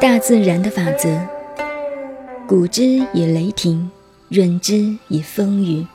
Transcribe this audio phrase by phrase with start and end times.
[0.00, 1.08] 大自然的法则：
[2.46, 2.82] 鼓之
[3.14, 3.88] 以雷霆，
[4.28, 5.86] 润之以风雨，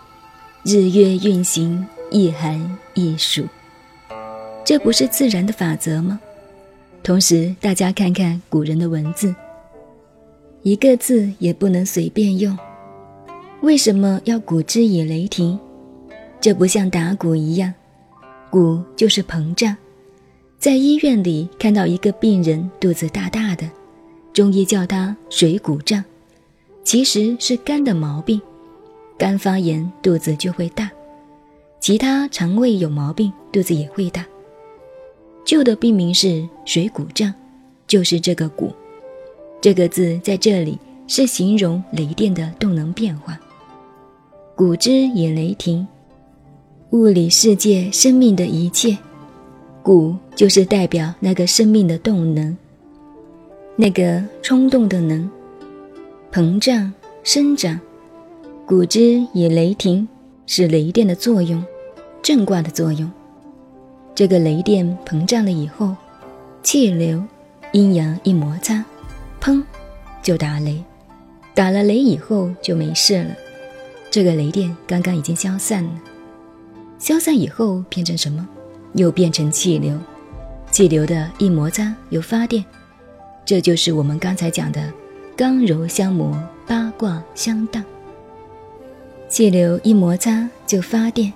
[0.64, 3.46] 日月运行，一寒一暑。
[4.64, 6.20] 这不是自然的法则吗？
[7.04, 9.34] 同时，大家看看古人的文字，
[10.62, 12.58] 一个字也不能随便用。
[13.62, 15.60] 为什么要鼓之以雷霆？
[16.40, 17.74] 这不像打鼓一样，
[18.50, 19.76] 鼓就是膨胀。
[20.60, 23.70] 在医院里看到一个病人肚子大大的。
[24.34, 26.04] 中医叫它水谷胀，
[26.84, 28.40] 其实是肝的毛病，
[29.18, 30.92] 肝发炎肚子就会大，
[31.80, 34.26] 其他肠胃有毛病肚子也会大。
[35.44, 37.34] 旧的病名是水谷胀，
[37.88, 38.72] 就是这个谷，
[39.60, 40.78] 这个字在这里
[41.08, 43.40] 是形容雷电的动能变化。
[44.56, 45.88] 谷之以雷霆，
[46.92, 48.96] 物理世界生命的一切，
[49.88, 52.58] 鼓就是代表那个生命的动能。
[53.78, 55.30] 那个冲动的能，
[56.30, 56.92] 膨胀
[57.24, 57.80] 生长，
[58.66, 60.06] 鼓之以雷霆
[60.46, 61.64] 是雷电的作用，
[62.22, 63.10] 震卦的作用。
[64.14, 65.96] 这个雷电膨胀了以后，
[66.62, 67.24] 气流
[67.72, 68.84] 阴阳一摩擦，
[69.40, 69.64] 砰，
[70.22, 70.84] 就打雷。
[71.56, 73.30] 打了雷以后就没事了。
[74.12, 75.92] 这个雷电刚刚已经消散了，
[77.00, 78.46] 消散以后变成什么？
[78.94, 79.98] 又变成气流，
[80.72, 82.64] 气流的一摩擦又发电。
[83.46, 84.92] 这就是我们刚才讲的
[85.38, 87.84] “刚柔相磨，八卦相当”。
[89.30, 91.32] 气流一摩擦就发电，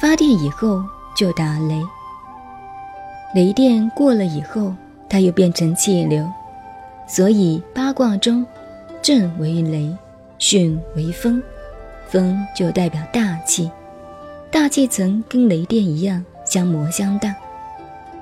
[0.00, 0.84] 发电以后
[1.16, 1.80] 就打雷。
[3.34, 4.74] 雷电过了以后，
[5.08, 6.28] 它又变成气流。
[7.08, 8.44] 所以八卦中，
[9.00, 9.96] 震为雷，
[10.38, 11.42] 巽为风，
[12.08, 13.70] 风就代表大气，
[14.50, 17.34] 大气层跟雷电一样相磨相当。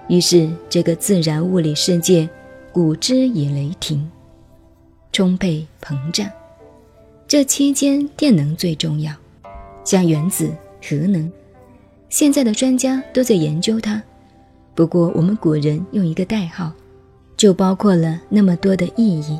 [0.08, 2.28] 于是这个自然物理世界。
[2.72, 4.10] 鼓之以雷霆，
[5.12, 6.28] 充沛膨胀，
[7.28, 9.14] 这期间电能最重要，
[9.84, 10.50] 像原子、
[10.82, 11.30] 核能，
[12.08, 14.02] 现在的专家都在研究它。
[14.74, 16.72] 不过我们古人用一个代号，
[17.36, 19.38] 就包括了那么多的意义。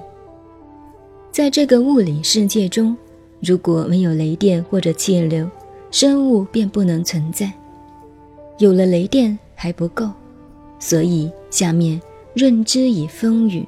[1.33, 2.97] 在这个物理世界中，
[3.41, 5.51] 如果没有雷电或者气流，
[5.91, 7.53] 生物便不能存在。
[8.59, 10.11] 有了雷电还不够，
[10.79, 12.01] 所以下面。
[12.37, 13.65] 润之以风雨，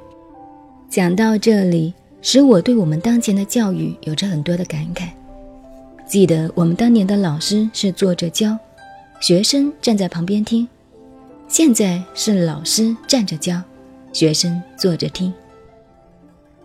[0.91, 5.07] 讲到这里，使我对我们当前的教育有着很多的感慨。
[6.05, 8.59] 记得我们当年的老师是坐着教，
[9.21, 10.67] 学生站在旁边听；
[11.47, 13.63] 现在是老师站着教，
[14.13, 15.33] 学生坐着听。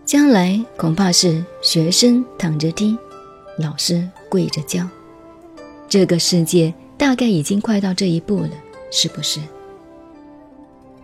[0.03, 2.97] 将来恐怕是学生躺着听，
[3.59, 4.89] 老师跪着教。
[5.87, 8.51] 这个世界大概已经快到这一步了，
[8.91, 9.39] 是不是？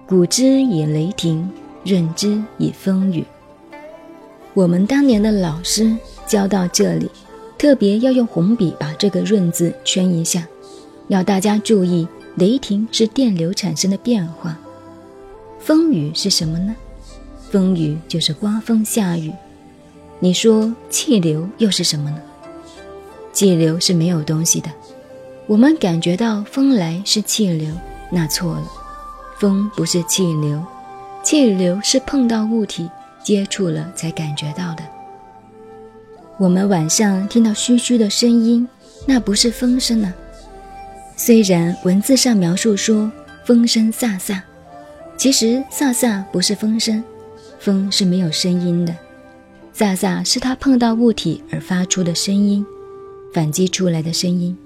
[0.07, 1.49] 鼓之以雷霆，
[1.83, 3.25] 润之以风雨。
[4.53, 5.97] 我们当年的老师
[6.27, 7.09] 教到这里，
[7.57, 10.47] 特别要用红笔把这个“润”字圈一下，
[11.07, 14.55] 要大家注意：雷霆是电流产生的变化，
[15.59, 16.75] 风雨是什么呢？
[17.49, 19.33] 风雨就是刮风下雨。
[20.19, 22.21] 你说气流又是什么呢？
[23.33, 24.69] 气流是没有东西的，
[25.47, 27.73] 我们感觉到风来是气流，
[28.11, 28.67] 那错了。
[29.39, 30.61] 风不是气流，
[31.23, 32.89] 气流是碰到物体
[33.23, 34.83] 接触了才感觉到的。
[36.37, 38.67] 我们晚上听到嘘嘘的声音，
[39.05, 40.13] 那不是风声呢。
[41.15, 43.09] 虽然文字上描述说
[43.45, 44.41] 风声飒飒，
[45.15, 47.01] 其实飒飒不是风声，
[47.57, 48.93] 风是没有声音的，
[49.73, 52.65] 飒飒是它碰到物体而发出的声音，
[53.33, 54.57] 反击出来的声音。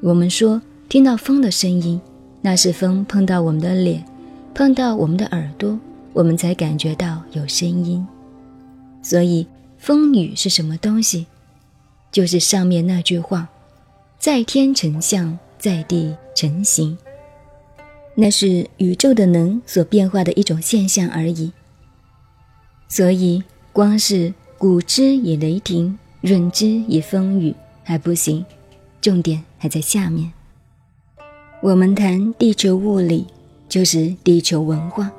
[0.00, 2.00] 我们说听到风的声音。
[2.42, 4.02] 那是风碰到我们的脸，
[4.54, 5.78] 碰到我们的耳朵，
[6.14, 8.06] 我们才感觉到有声音。
[9.02, 9.46] 所以，
[9.76, 11.26] 风雨是什么东西？
[12.10, 13.46] 就是上面那句话
[14.18, 16.96] ：“在天成象，在地成形。”
[18.16, 21.52] 那是宇宙的能所变化的一种现象而已。
[22.88, 27.54] 所以，光是鼓之以雷霆，润之以风雨
[27.84, 28.46] 还不行，
[29.02, 30.32] 重点还在下面。
[31.62, 33.26] 我们谈地球物理，
[33.68, 35.10] 就是地球文化，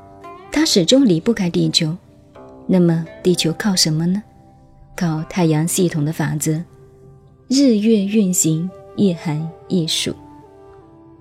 [0.51, 1.95] 它始终离不开地球。
[2.65, 4.23] 那么，地球靠什么呢？
[4.95, 6.63] 靠太阳系统的法则，
[7.47, 10.15] 日月运行，一寒一暑。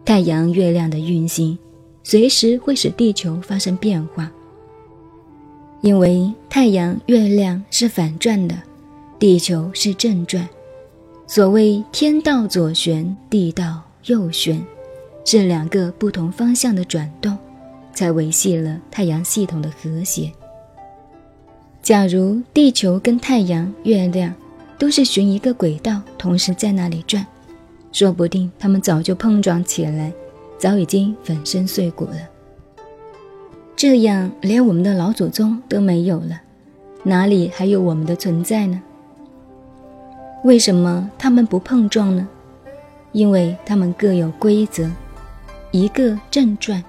[0.03, 1.59] 太阳、月亮的运行，
[2.03, 4.33] 随时会使地球发生变化。
[5.83, 8.57] 因为太阳、月亮是反转的，
[9.19, 10.49] 地球是正转。
[11.33, 14.61] 所谓天道左旋，地道右旋。
[15.25, 17.39] 是两个不同方向的转动，
[17.95, 20.33] 才维系了太阳系统的和谐。
[21.83, 24.35] 假如地球跟太阳、月亮
[24.77, 27.25] 都是循一个轨道，同时在那里转，
[27.93, 30.13] 说不定它们早就碰撞起来，
[30.59, 32.17] 早已经粉身碎骨了。
[33.77, 36.41] 这样，连我们的老祖宗都没有了，
[37.05, 38.83] 哪里还有我们的存在呢？
[40.43, 42.27] 为什么他们不碰撞呢？
[43.13, 44.91] 因为他们各有规则，
[45.71, 46.83] 一个正转，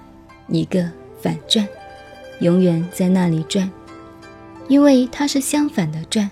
[0.48, 0.88] 一个
[1.20, 1.66] 反转，
[2.40, 3.70] 永远在那里转。
[4.68, 6.30] 因为它是相反的转，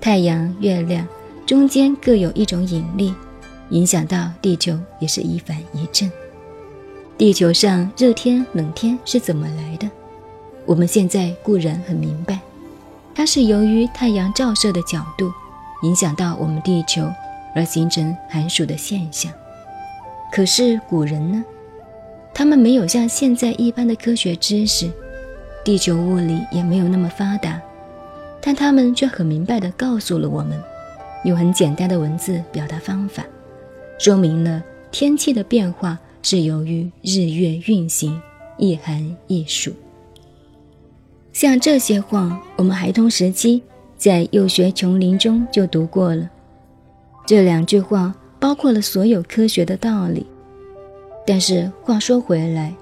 [0.00, 1.04] 太阳、月亮
[1.44, 3.12] 中间各有一种引力，
[3.70, 6.08] 影响到地球也是一反一正。
[7.16, 9.90] 地球上热天冷天是怎么来的？
[10.66, 12.38] 我们现在固然很明白，
[13.12, 15.32] 它是由于太阳照射的角度
[15.82, 17.10] 影响到我们地球
[17.54, 19.32] 而形成寒暑的现象。
[20.32, 21.44] 可是古人呢？
[22.34, 24.90] 他们没有像现在一般的科学知识。
[25.64, 27.60] 地球物理也没有那么发达，
[28.40, 30.58] 但他们却很明白地告诉了我们，
[31.24, 33.24] 用很简单的文字表达方法，
[33.98, 38.18] 说明了天气的变化是由于日月运行，
[38.56, 39.74] 一寒一暑。
[41.32, 43.62] 像这些话，我们孩童时期
[43.98, 46.30] 在幼学琼林中就读过了。
[47.26, 50.24] 这两句话包括了所有科学的道理。
[51.26, 52.72] 但是话说回来。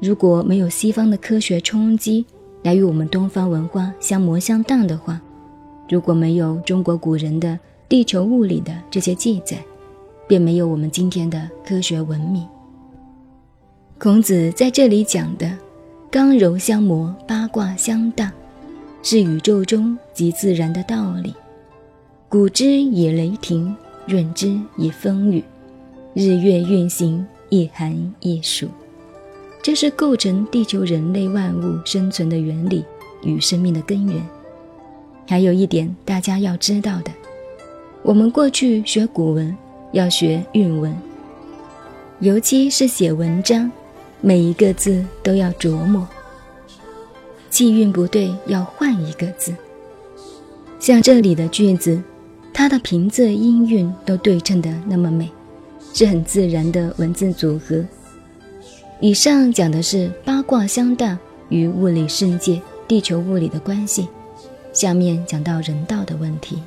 [0.00, 2.24] 如果没有西方的科学冲击
[2.62, 5.20] 来与我们东方文化相磨相当的话，
[5.90, 9.58] 如果没有中国古人的地球物理的这些记载，
[10.26, 12.46] 便没有我们今天的科学文明。
[13.98, 15.52] 孔子在这里讲的
[16.10, 18.32] “刚柔相磨，八卦相当”，
[19.02, 21.34] 是宇宙中极自然的道理。
[22.28, 23.74] 古之以雷霆，
[24.06, 25.42] 润之以风雨，
[26.14, 28.68] 日月运行，一寒一暑。
[29.62, 32.84] 这是构成地球人类万物生存的原理
[33.22, 34.22] 与生命的根源。
[35.26, 37.10] 还有一点大家要知道的，
[38.02, 39.56] 我们过去学古文
[39.92, 40.94] 要学韵文，
[42.20, 43.70] 尤其是写文章，
[44.20, 46.06] 每一个字都要琢磨。
[47.50, 49.52] 气韵不对，要换一个字。
[50.78, 52.00] 像这里的句子，
[52.54, 55.28] 它的平仄音韵都对称的那么美，
[55.92, 57.84] 是很自然的文字组合。
[59.00, 61.18] 以上讲的是八卦相大
[61.48, 64.08] 与物理世界、地球物理的关系，
[64.72, 66.58] 下面讲到人道的问题。